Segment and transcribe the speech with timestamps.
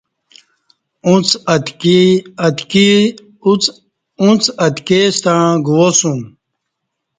[4.37, 4.43] اُݩڅ
[4.73, 6.21] اتکی ستݩع گواسوم